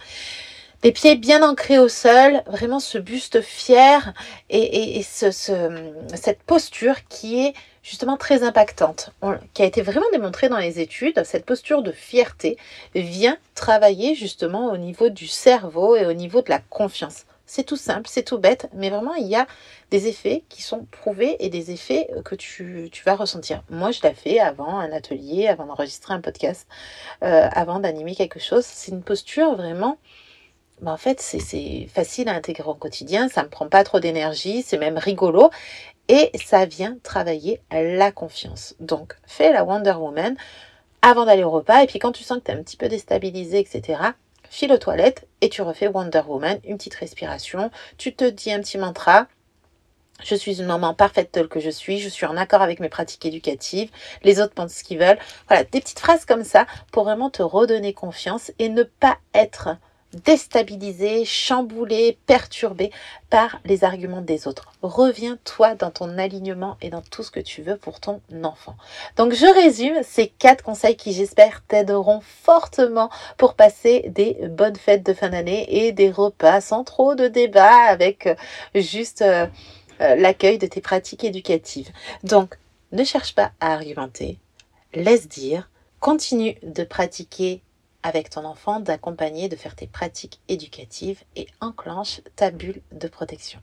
Les 0.81 0.93
pieds 0.93 1.17
bien 1.17 1.43
ancrés 1.43 1.77
au 1.77 1.89
sol, 1.89 2.41
vraiment 2.47 2.79
ce 2.79 2.97
buste 2.97 3.41
fier 3.41 4.13
et, 4.49 5.03
ce, 5.03 5.29
cette 6.15 6.41
posture 6.43 7.05
qui 7.09 7.47
est 7.47 7.53
justement 7.83 8.17
très 8.17 8.43
impactante, 8.43 9.11
qui 9.53 9.61
a 9.61 9.65
été 9.65 9.81
vraiment 9.81 10.05
démontrée 10.11 10.49
dans 10.49 10.57
les 10.57 10.79
études. 10.79 11.23
Cette 11.23 11.45
posture 11.45 11.81
de 11.81 11.91
fierté 11.91 12.57
vient 12.95 13.37
travailler 13.55 14.15
justement 14.15 14.71
au 14.71 14.77
niveau 14.77 15.09
du 15.09 15.27
cerveau 15.27 15.95
et 15.95 16.05
au 16.05 16.13
niveau 16.13 16.41
de 16.41 16.49
la 16.49 16.59
confiance. 16.59 17.25
C'est 17.45 17.63
tout 17.63 17.77
simple, 17.77 18.07
c'est 18.07 18.21
tout 18.21 18.37
bête, 18.37 18.69
mais 18.73 18.91
vraiment 18.91 19.15
il 19.15 19.25
y 19.25 19.35
a 19.35 19.47
des 19.89 20.07
effets 20.07 20.43
qui 20.49 20.61
sont 20.61 20.85
prouvés 20.91 21.35
et 21.39 21.49
des 21.49 21.71
effets 21.71 22.07
que 22.23 22.35
tu, 22.35 22.91
vas 23.05 23.15
ressentir. 23.15 23.63
Moi, 23.71 23.89
je 23.89 24.03
l'ai 24.03 24.13
fait 24.13 24.39
avant 24.39 24.77
un 24.77 24.91
atelier, 24.91 25.47
avant 25.47 25.65
d'enregistrer 25.65 26.13
un 26.13 26.21
podcast, 26.21 26.67
euh, 27.23 27.47
avant 27.51 27.79
d'animer 27.79 28.13
quelque 28.13 28.39
chose. 28.39 28.65
C'est 28.65 28.91
une 28.91 29.01
posture 29.01 29.55
vraiment 29.55 29.97
bah, 30.81 30.91
en 30.93 30.97
fait, 30.97 31.19
c'est 31.19 31.87
facile 31.93 32.29
à 32.29 32.33
intégrer 32.33 32.69
au 32.69 32.75
quotidien, 32.75 33.27
ça 33.27 33.41
ne 33.41 33.47
me 33.47 33.49
prend 33.49 33.67
pas 33.67 33.83
trop 33.83 33.99
d'énergie, 33.99 34.61
c'est 34.61 34.77
même 34.77 34.97
rigolo 34.97 35.49
et 36.09 36.31
ça 36.43 36.65
vient 36.65 36.97
travailler 37.03 37.61
la 37.71 38.11
confiance. 38.11 38.75
Donc, 38.79 39.15
fais 39.25 39.53
la 39.53 39.63
Wonder 39.63 39.93
Woman 39.93 40.35
avant 41.01 41.25
d'aller 41.25 41.43
au 41.43 41.51
repas 41.51 41.83
et 41.83 41.87
puis 41.87 41.99
quand 41.99 42.11
tu 42.11 42.23
sens 42.23 42.39
que 42.39 42.45
tu 42.45 42.51
es 42.51 42.55
un 42.55 42.63
petit 42.63 42.75
peu 42.75 42.89
déstabilisé, 42.89 43.59
etc., 43.59 44.01
file 44.49 44.73
aux 44.73 44.77
toilettes 44.77 45.27
et 45.41 45.49
tu 45.49 45.61
refais 45.61 45.87
Wonder 45.87 46.23
Woman, 46.27 46.59
une 46.65 46.77
petite 46.77 46.95
respiration, 46.95 47.71
tu 47.97 48.13
te 48.15 48.25
dis 48.25 48.51
un 48.51 48.59
petit 48.59 48.77
mantra. 48.77 49.27
Je 50.21 50.35
suis 50.35 50.59
une 50.59 50.65
maman 50.65 50.93
parfaite 50.93 51.31
telle 51.31 51.47
que 51.47 51.61
je 51.61 51.69
suis, 51.69 51.99
je 51.99 52.09
suis 52.09 52.25
en 52.25 52.35
accord 52.35 52.61
avec 52.61 52.81
mes 52.81 52.89
pratiques 52.89 53.25
éducatives, 53.25 53.89
les 54.23 54.41
autres 54.41 54.53
pensent 54.53 54.73
ce 54.73 54.83
qu'ils 54.83 54.99
veulent. 54.99 55.19
Voilà, 55.47 55.63
des 55.63 55.79
petites 55.79 55.99
phrases 55.99 56.25
comme 56.25 56.43
ça 56.43 56.65
pour 56.91 57.05
vraiment 57.05 57.29
te 57.29 57.41
redonner 57.41 57.93
confiance 57.93 58.51
et 58.59 58.67
ne 58.67 58.83
pas 58.83 59.17
être 59.33 59.77
déstabilisé, 60.13 61.23
chamboulé, 61.23 62.17
perturbé 62.25 62.91
par 63.29 63.59
les 63.65 63.83
arguments 63.83 64.21
des 64.21 64.47
autres. 64.47 64.71
Reviens-toi 64.81 65.75
dans 65.75 65.91
ton 65.91 66.17
alignement 66.17 66.77
et 66.81 66.89
dans 66.89 67.01
tout 67.01 67.21
ce 67.23 67.31
que 67.31 67.39
tu 67.39 67.61
veux 67.61 67.77
pour 67.77 67.99
ton 67.99 68.21
enfant. 68.43 68.75
Donc 69.17 69.33
je 69.33 69.45
résume 69.45 70.01
ces 70.03 70.27
quatre 70.27 70.63
conseils 70.63 70.95
qui 70.95 71.13
j'espère 71.13 71.63
t'aideront 71.67 72.21
fortement 72.21 73.09
pour 73.37 73.53
passer 73.53 74.05
des 74.09 74.33
bonnes 74.49 74.75
fêtes 74.75 75.05
de 75.05 75.13
fin 75.13 75.29
d'année 75.29 75.85
et 75.85 75.91
des 75.91 76.09
repas 76.09 76.61
sans 76.61 76.83
trop 76.83 77.15
de 77.15 77.27
débats 77.27 77.85
avec 77.87 78.27
euh, 78.27 78.35
juste 78.75 79.21
euh, 79.21 79.45
euh, 80.01 80.15
l'accueil 80.15 80.57
de 80.57 80.67
tes 80.67 80.81
pratiques 80.81 81.23
éducatives. 81.23 81.89
Donc 82.23 82.57
ne 82.91 83.03
cherche 83.03 83.35
pas 83.35 83.51
à 83.59 83.73
argumenter, 83.73 84.39
laisse 84.93 85.27
dire, 85.27 85.69
continue 85.99 86.55
de 86.63 86.83
pratiquer 86.83 87.61
avec 88.03 88.29
ton 88.29 88.45
enfant 88.45 88.79
d'accompagner, 88.79 89.49
de 89.49 89.55
faire 89.55 89.75
tes 89.75 89.87
pratiques 89.87 90.39
éducatives 90.47 91.23
et 91.35 91.47
enclenche 91.59 92.21
ta 92.35 92.51
bulle 92.51 92.81
de 92.91 93.07
protection. 93.07 93.59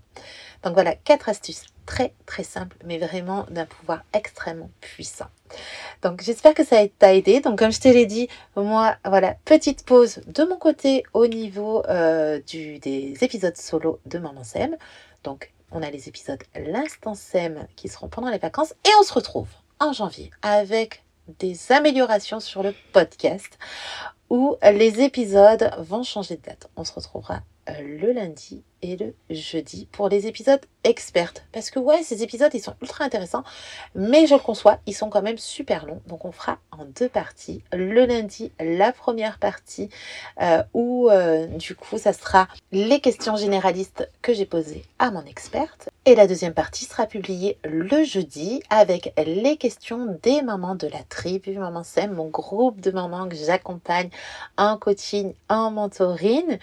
Donc 0.62 0.74
voilà, 0.74 0.94
quatre 0.94 1.28
astuces 1.28 1.64
très 1.86 2.12
très 2.26 2.42
simples, 2.42 2.76
mais 2.84 2.98
vraiment 2.98 3.46
d'un 3.50 3.66
pouvoir 3.66 4.02
extrêmement 4.12 4.70
puissant. 4.80 5.26
Donc 6.02 6.22
j'espère 6.22 6.54
que 6.54 6.64
ça 6.64 6.76
t'a 6.98 7.14
aidé. 7.14 7.40
Donc 7.40 7.58
comme 7.58 7.72
je 7.72 7.80
te 7.80 7.88
l'ai 7.88 8.06
dit, 8.06 8.28
moi, 8.56 8.96
voilà, 9.04 9.36
petite 9.44 9.84
pause 9.84 10.20
de 10.26 10.44
mon 10.44 10.56
côté 10.56 11.04
au 11.14 11.26
niveau 11.26 11.84
euh, 11.86 12.40
des 12.46 13.14
épisodes 13.20 13.56
solo 13.56 14.00
de 14.06 14.18
Maman 14.18 14.44
Sem. 14.44 14.76
Donc 15.24 15.52
on 15.70 15.82
a 15.82 15.90
les 15.90 16.08
épisodes 16.08 16.42
L'Instant 16.54 17.14
Sem 17.14 17.66
qui 17.76 17.88
seront 17.88 18.08
pendant 18.08 18.30
les 18.30 18.38
vacances 18.38 18.74
et 18.84 18.90
on 19.00 19.02
se 19.02 19.12
retrouve 19.12 19.48
en 19.78 19.92
janvier 19.92 20.30
avec 20.42 21.02
des 21.38 21.72
améliorations 21.72 22.40
sur 22.40 22.62
le 22.62 22.74
podcast 22.92 23.58
où 24.30 24.56
les 24.62 25.00
épisodes 25.00 25.70
vont 25.78 26.02
changer 26.02 26.36
de 26.36 26.42
date. 26.42 26.68
On 26.76 26.84
se 26.84 26.92
retrouvera 26.92 27.40
euh, 27.68 27.72
le 27.80 28.12
lundi 28.12 28.62
et 28.82 28.96
le 28.96 29.14
jeudi 29.30 29.88
pour 29.92 30.08
les 30.08 30.26
épisodes 30.26 30.60
expertes. 30.84 31.44
Parce 31.52 31.70
que 31.70 31.78
ouais, 31.78 32.02
ces 32.02 32.22
épisodes, 32.22 32.52
ils 32.54 32.60
sont 32.60 32.74
ultra 32.80 33.04
intéressants, 33.04 33.44
mais 33.94 34.26
je 34.26 34.34
le 34.34 34.40
conçois, 34.40 34.78
ils 34.86 34.94
sont 34.94 35.10
quand 35.10 35.22
même 35.22 35.38
super 35.38 35.86
longs. 35.86 36.00
Donc 36.06 36.24
on 36.24 36.32
fera 36.32 36.58
en 36.70 36.84
deux 36.84 37.08
parties. 37.08 37.62
Le 37.72 38.06
lundi, 38.06 38.52
la 38.60 38.92
première 38.92 39.38
partie, 39.38 39.88
euh, 40.40 40.62
où 40.74 41.10
euh, 41.10 41.46
du 41.46 41.74
coup, 41.74 41.98
ça 41.98 42.12
sera 42.12 42.48
les 42.72 43.00
questions 43.00 43.36
généralistes 43.36 44.08
que 44.22 44.32
j'ai 44.32 44.46
posées 44.46 44.84
à 44.98 45.10
mon 45.10 45.24
experte. 45.24 45.88
Et 46.04 46.14
la 46.14 46.28
deuxième 46.28 46.54
partie 46.54 46.84
sera 46.84 47.06
publiée 47.06 47.58
le 47.64 48.04
jeudi 48.04 48.62
avec 48.70 49.12
les 49.26 49.56
questions 49.56 50.16
des 50.22 50.40
mamans 50.42 50.76
de 50.76 50.86
la 50.86 51.02
tribu 51.08 51.58
Maman 51.58 51.82
Sem, 51.82 52.12
mon 52.12 52.28
groupe 52.28 52.80
de 52.80 52.92
mamans 52.92 53.28
que 53.28 53.34
j'accompagne 53.34 54.10
en 54.56 54.76
coaching, 54.76 55.34
en 55.48 55.72
mentoring. 55.72 56.58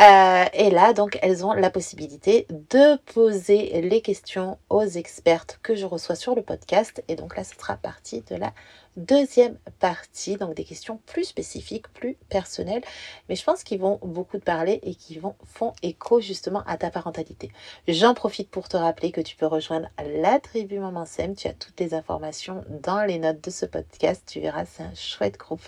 Euh, 0.00 0.44
et 0.54 0.70
là, 0.70 0.94
donc, 0.94 1.18
elles 1.20 1.44
ont 1.44 1.52
la 1.58 1.70
possibilité 1.70 2.46
de 2.50 2.96
poser 3.12 3.80
les 3.82 4.00
questions 4.00 4.58
aux 4.70 4.84
expertes 4.84 5.58
que 5.62 5.74
je 5.74 5.86
reçois 5.86 6.14
sur 6.14 6.34
le 6.34 6.42
podcast. 6.42 7.02
Et 7.08 7.16
donc 7.16 7.36
là, 7.36 7.44
ce 7.44 7.54
sera 7.54 7.76
partie 7.76 8.22
de 8.22 8.36
la 8.36 8.52
deuxième 8.96 9.58
partie, 9.78 10.36
donc 10.36 10.54
des 10.54 10.64
questions 10.64 11.00
plus 11.06 11.24
spécifiques, 11.24 11.88
plus 11.92 12.16
personnelles, 12.28 12.82
mais 13.28 13.36
je 13.36 13.44
pense 13.44 13.62
qu'ils 13.62 13.80
vont 13.80 13.98
beaucoup 14.02 14.38
te 14.38 14.44
parler 14.44 14.80
et 14.82 14.94
qui 14.94 15.18
vont 15.18 15.34
font 15.44 15.72
écho 15.82 16.20
justement 16.20 16.62
à 16.66 16.76
ta 16.76 16.90
parentalité. 16.90 17.50
J'en 17.88 18.14
profite 18.14 18.50
pour 18.50 18.68
te 18.68 18.76
rappeler 18.76 19.12
que 19.12 19.20
tu 19.20 19.36
peux 19.36 19.46
rejoindre 19.46 19.88
la 20.20 20.40
tribu 20.40 20.78
Maman 20.78 21.04
Sem. 21.04 21.34
Tu 21.34 21.48
as 21.48 21.54
toutes 21.54 21.78
les 21.80 21.94
informations 21.94 22.64
dans 22.82 23.04
les 23.04 23.18
notes 23.18 23.42
de 23.42 23.50
ce 23.50 23.66
podcast. 23.66 24.22
Tu 24.26 24.40
verras, 24.40 24.64
c'est 24.64 24.82
un 24.82 24.94
chouette 24.94 25.38
groupe 25.38 25.66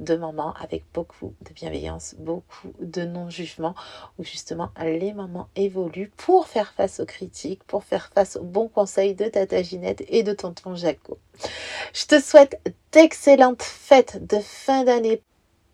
de 0.00 0.16
mamans 0.16 0.54
avec 0.60 0.84
beaucoup 0.94 1.34
de 1.42 1.52
bienveillance, 1.52 2.14
beaucoup 2.18 2.72
de 2.80 3.02
non-jugement, 3.02 3.74
où 4.18 4.24
justement 4.24 4.70
les 4.80 5.12
mamans 5.12 5.48
évoluent 5.56 6.12
pour 6.16 6.46
faire 6.46 6.72
face 6.72 7.00
aux 7.00 7.06
critiques, 7.06 7.64
pour 7.64 7.84
faire 7.84 8.10
face 8.14 8.36
aux 8.36 8.44
bons 8.44 8.68
conseils 8.68 9.14
de 9.14 9.26
Tata 9.26 9.62
Ginette 9.62 10.04
et 10.08 10.22
de 10.22 10.32
tonton 10.32 10.74
Jaco. 10.74 11.18
Je 11.94 12.06
te 12.06 12.20
souhaite 12.20 12.60
d'excellentes 12.92 13.62
fêtes 13.62 14.26
de 14.26 14.38
fin 14.40 14.84
d'année. 14.84 15.22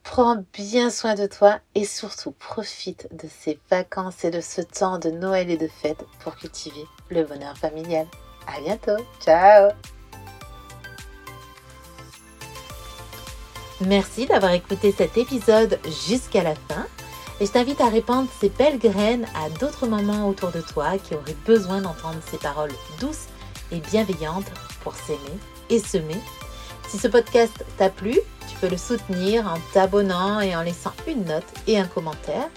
Prends 0.03 0.45
bien 0.53 0.91
soin 0.91 1.15
de 1.15 1.27
toi 1.27 1.59
et 1.75 1.85
surtout 1.85 2.33
profite 2.33 3.09
de 3.13 3.29
ces 3.29 3.59
vacances 3.71 4.25
et 4.25 4.31
de 4.31 4.41
ce 4.41 4.61
temps 4.61 4.99
de 4.99 5.11
Noël 5.11 5.51
et 5.51 5.57
de 5.57 5.69
fête 5.69 6.05
pour 6.21 6.37
cultiver 6.37 6.85
le 7.09 7.25
bonheur 7.25 7.57
familial. 7.57 8.07
À 8.47 8.61
bientôt. 8.61 9.03
Ciao. 9.21 9.71
Merci 13.81 14.27
d'avoir 14.27 14.53
écouté 14.53 14.95
cet 14.97 15.17
épisode 15.17 15.79
jusqu'à 16.07 16.43
la 16.43 16.55
fin 16.55 16.87
et 17.41 17.47
je 17.47 17.51
t'invite 17.51 17.81
à 17.81 17.89
répandre 17.89 18.29
ces 18.41 18.49
belles 18.51 18.79
graines 18.79 19.27
à 19.35 19.51
d'autres 19.59 19.87
mamans 19.87 20.29
autour 20.29 20.53
de 20.53 20.61
toi 20.61 20.97
qui 20.99 21.15
auraient 21.15 21.37
besoin 21.45 21.81
d'entendre 21.81 22.21
ces 22.31 22.39
paroles 22.39 22.73
douces 23.01 23.27
et 23.73 23.81
bienveillantes 23.81 24.51
pour 24.83 24.95
s'aimer 24.95 25.19
et 25.71 25.79
semer. 25.79 26.21
Si 26.89 26.99
ce 26.99 27.09
podcast 27.09 27.65
t'a 27.79 27.91
plu, 27.91 28.19
tu 28.49 28.57
peux 28.61 28.69
le 28.69 28.77
soutenir 28.77 29.47
en 29.47 29.59
t'abonnant 29.73 30.41
et 30.41 30.55
en 30.55 30.63
laissant 30.63 30.93
une 31.09 31.25
note 31.25 31.47
et 31.67 31.79
un 31.79 31.87
commentaire. 31.87 32.49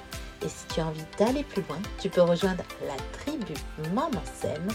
Et 0.45 0.49
si 0.49 0.65
tu 0.73 0.79
as 0.79 0.85
envie 0.85 1.05
d'aller 1.17 1.43
plus 1.43 1.63
loin, 1.63 1.79
tu 1.99 2.09
peux 2.09 2.21
rejoindre 2.21 2.63
la 2.85 2.95
tribu 3.19 3.53
Maman 3.93 4.21
Sème, 4.39 4.67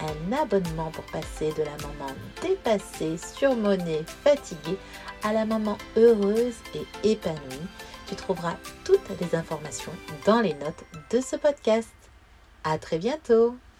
un 0.00 0.32
abonnement 0.32 0.90
pour 0.90 1.04
passer 1.06 1.52
de 1.52 1.64
la 1.64 1.76
maman 1.82 2.12
dépassée, 2.40 3.16
surmonnée, 3.18 4.04
fatiguée 4.24 4.78
à 5.24 5.32
la 5.32 5.44
maman 5.44 5.76
heureuse 5.96 6.54
et 6.74 7.10
épanouie. 7.10 7.66
Tu 8.06 8.14
trouveras 8.14 8.56
toutes 8.84 9.00
les 9.20 9.36
informations 9.36 9.92
dans 10.24 10.40
les 10.40 10.54
notes 10.54 10.84
de 11.10 11.20
ce 11.20 11.36
podcast. 11.36 11.88
À 12.64 12.78
très 12.78 12.98
bientôt! 12.98 13.56